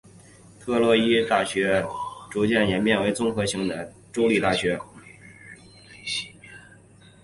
[0.59, 1.85] 特洛伊大学
[2.31, 4.81] 逐渐演变成综合性的州立大学。